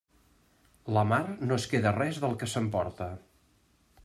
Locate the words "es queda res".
1.61-2.21